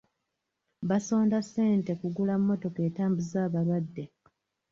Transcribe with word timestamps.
Basonda 0.89 1.37
ssente 1.43 1.91
kugula 2.01 2.33
mmotoka 2.39 2.79
etambuza 2.89 3.37
abalwadde. 3.47 4.03